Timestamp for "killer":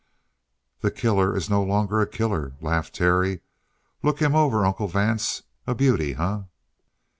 0.89-1.37, 2.09-2.55